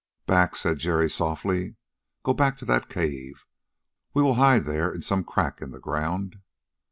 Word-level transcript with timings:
"Back," 0.25 0.55
said 0.55 0.79
Jerry 0.79 1.07
softly. 1.07 1.75
"Go 2.23 2.33
back 2.33 2.57
to 2.57 2.65
that 2.65 2.89
cave. 2.89 3.45
We 4.15 4.23
will 4.23 4.33
hide 4.33 4.63
there 4.65 4.91
in 4.91 5.03
some 5.03 5.23
crack 5.23 5.61
in 5.61 5.69
the 5.69 5.79
ground." 5.79 6.37